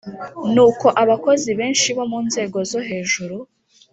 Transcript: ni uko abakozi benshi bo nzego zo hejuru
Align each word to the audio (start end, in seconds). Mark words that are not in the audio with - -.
ni 0.53 0.61
uko 0.67 0.87
abakozi 1.01 1.49
benshi 1.59 1.87
bo 1.97 2.17
nzego 2.27 2.57
zo 2.69 2.79
hejuru 2.87 3.37